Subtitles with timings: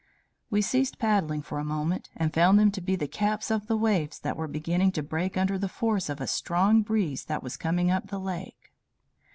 [0.49, 3.77] We ceased paddling for a moment, and found them to be the caps of the
[3.77, 7.55] waves that were beginning to break under the force of a strong breeze that was
[7.55, 8.73] coming up the lake.